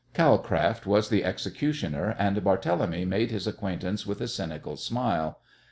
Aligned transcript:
Calcraft 0.15 0.87
was 0.87 1.09
the 1.09 1.23
executioner, 1.23 2.15
and 2.17 2.35
Barthélemy 2.37 3.05
made 3.05 3.29
his 3.29 3.45
acquaintance 3.45 4.03
with 4.03 4.19
a 4.19 4.27
cynical 4.27 4.75
smile. 4.75 5.37